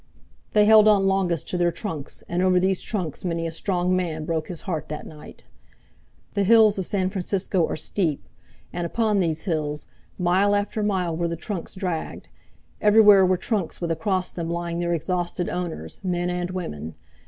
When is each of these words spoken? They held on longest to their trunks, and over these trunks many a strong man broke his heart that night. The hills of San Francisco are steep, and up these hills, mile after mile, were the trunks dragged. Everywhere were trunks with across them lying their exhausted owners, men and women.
They 0.53 0.65
held 0.65 0.87
on 0.87 1.05
longest 1.05 1.47
to 1.49 1.57
their 1.57 1.71
trunks, 1.71 2.23
and 2.27 2.41
over 2.41 2.59
these 2.59 2.81
trunks 2.81 3.23
many 3.23 3.45
a 3.45 3.51
strong 3.51 3.95
man 3.95 4.25
broke 4.25 4.47
his 4.47 4.61
heart 4.61 4.89
that 4.89 5.05
night. 5.05 5.43
The 6.33 6.43
hills 6.43 6.79
of 6.79 6.87
San 6.87 7.11
Francisco 7.11 7.67
are 7.67 7.75
steep, 7.75 8.27
and 8.73 8.89
up 8.91 9.19
these 9.19 9.43
hills, 9.43 9.85
mile 10.17 10.55
after 10.55 10.81
mile, 10.81 11.15
were 11.15 11.27
the 11.27 11.35
trunks 11.35 11.75
dragged. 11.75 12.29
Everywhere 12.81 13.23
were 13.23 13.37
trunks 13.37 13.79
with 13.79 13.91
across 13.91 14.31
them 14.31 14.49
lying 14.49 14.79
their 14.79 14.95
exhausted 14.95 15.49
owners, 15.49 15.99
men 16.03 16.31
and 16.31 16.49
women. 16.49 16.95